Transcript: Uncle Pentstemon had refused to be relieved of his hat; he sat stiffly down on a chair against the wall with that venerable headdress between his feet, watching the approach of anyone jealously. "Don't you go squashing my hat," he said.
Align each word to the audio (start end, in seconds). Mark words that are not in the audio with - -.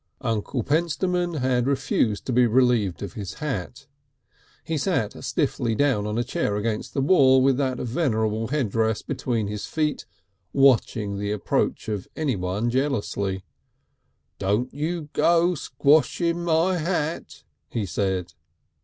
Uncle 0.21 0.63
Pentstemon 0.63 1.35
had 1.41 1.67
refused 1.67 2.25
to 2.25 2.33
be 2.33 2.47
relieved 2.47 3.03
of 3.03 3.13
his 3.13 3.35
hat; 3.35 3.85
he 4.63 4.75
sat 4.75 5.23
stiffly 5.23 5.75
down 5.75 6.07
on 6.07 6.17
a 6.17 6.23
chair 6.23 6.55
against 6.55 6.95
the 6.95 7.01
wall 7.01 7.39
with 7.39 7.55
that 7.57 7.77
venerable 7.77 8.47
headdress 8.47 9.03
between 9.03 9.45
his 9.45 9.67
feet, 9.67 10.07
watching 10.53 11.19
the 11.19 11.31
approach 11.31 11.87
of 11.87 12.07
anyone 12.15 12.71
jealously. 12.71 13.43
"Don't 14.39 14.73
you 14.73 15.09
go 15.13 15.53
squashing 15.53 16.43
my 16.45 16.79
hat," 16.79 17.43
he 17.69 17.85
said. 17.85 18.33